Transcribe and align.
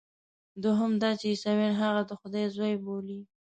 دوهم 0.63 0.91
دا 1.01 1.09
چې 1.19 1.25
عیسویان 1.33 1.73
هغه 1.83 2.01
د 2.05 2.11
خدای 2.21 2.45
زوی 2.55 2.75
بولي. 2.83 3.19